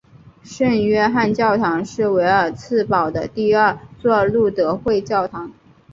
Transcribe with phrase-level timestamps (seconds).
[0.43, 5.53] 圣约翰教堂是维尔茨堡的第二座路德会教堂。